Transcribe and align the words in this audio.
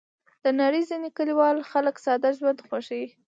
د 0.43 0.45
نړۍ 0.61 0.81
ځینې 0.89 1.09
کلیوال 1.17 1.57
خلک 1.71 1.95
ساده 2.05 2.29
ژوند 2.37 2.59
خوښوي. 2.67 3.07